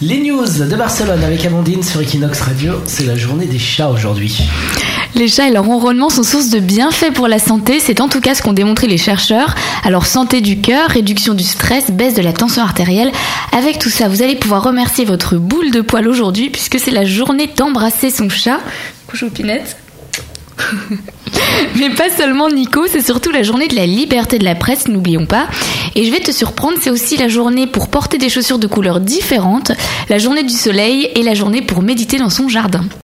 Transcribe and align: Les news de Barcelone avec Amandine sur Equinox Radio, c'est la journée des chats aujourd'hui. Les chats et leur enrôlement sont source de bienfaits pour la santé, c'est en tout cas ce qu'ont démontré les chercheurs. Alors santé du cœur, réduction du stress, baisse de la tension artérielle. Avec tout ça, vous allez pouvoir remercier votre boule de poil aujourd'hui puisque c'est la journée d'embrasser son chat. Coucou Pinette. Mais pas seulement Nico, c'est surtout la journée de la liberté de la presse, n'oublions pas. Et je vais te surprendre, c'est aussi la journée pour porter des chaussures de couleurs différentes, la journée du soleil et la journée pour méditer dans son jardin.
Les 0.00 0.20
news 0.20 0.46
de 0.46 0.76
Barcelone 0.76 1.24
avec 1.24 1.44
Amandine 1.44 1.82
sur 1.82 2.00
Equinox 2.00 2.40
Radio, 2.42 2.74
c'est 2.86 3.04
la 3.04 3.16
journée 3.16 3.46
des 3.46 3.58
chats 3.58 3.88
aujourd'hui. 3.88 4.42
Les 5.16 5.26
chats 5.26 5.48
et 5.48 5.50
leur 5.50 5.68
enrôlement 5.68 6.08
sont 6.08 6.22
source 6.22 6.50
de 6.50 6.60
bienfaits 6.60 7.12
pour 7.12 7.26
la 7.26 7.40
santé, 7.40 7.80
c'est 7.80 8.00
en 8.00 8.08
tout 8.08 8.20
cas 8.20 8.36
ce 8.36 8.42
qu'ont 8.42 8.52
démontré 8.52 8.86
les 8.86 8.96
chercheurs. 8.96 9.56
Alors 9.82 10.06
santé 10.06 10.40
du 10.40 10.60
cœur, 10.60 10.88
réduction 10.88 11.34
du 11.34 11.42
stress, 11.42 11.90
baisse 11.90 12.14
de 12.14 12.22
la 12.22 12.32
tension 12.32 12.62
artérielle. 12.62 13.10
Avec 13.50 13.80
tout 13.80 13.90
ça, 13.90 14.06
vous 14.06 14.22
allez 14.22 14.36
pouvoir 14.36 14.62
remercier 14.62 15.04
votre 15.04 15.36
boule 15.36 15.72
de 15.72 15.80
poil 15.80 16.06
aujourd'hui 16.06 16.48
puisque 16.48 16.78
c'est 16.78 16.92
la 16.92 17.04
journée 17.04 17.50
d'embrasser 17.56 18.10
son 18.10 18.28
chat. 18.28 18.60
Coucou 19.08 19.30
Pinette. 19.30 19.78
Mais 21.76 21.90
pas 21.90 22.10
seulement 22.10 22.48
Nico, 22.48 22.86
c'est 22.86 23.04
surtout 23.04 23.30
la 23.30 23.42
journée 23.42 23.66
de 23.66 23.74
la 23.74 23.86
liberté 23.86 24.38
de 24.38 24.44
la 24.44 24.54
presse, 24.54 24.86
n'oublions 24.86 25.26
pas. 25.26 25.48
Et 25.98 26.04
je 26.04 26.12
vais 26.12 26.20
te 26.20 26.30
surprendre, 26.30 26.78
c'est 26.80 26.90
aussi 26.90 27.16
la 27.16 27.26
journée 27.26 27.66
pour 27.66 27.88
porter 27.88 28.18
des 28.18 28.28
chaussures 28.28 28.60
de 28.60 28.68
couleurs 28.68 29.00
différentes, 29.00 29.72
la 30.08 30.18
journée 30.18 30.44
du 30.44 30.54
soleil 30.54 31.10
et 31.16 31.24
la 31.24 31.34
journée 31.34 31.60
pour 31.60 31.82
méditer 31.82 32.18
dans 32.18 32.30
son 32.30 32.48
jardin. 32.48 32.84